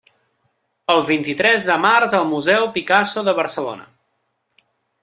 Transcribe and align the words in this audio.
El 0.93 1.03
vint-i-tres 1.09 1.67
de 1.73 1.75
març 1.83 2.17
al 2.21 2.27
Museu 2.33 2.67
Picasso 2.79 3.25
de 3.31 3.39
Barcelona. 3.43 3.89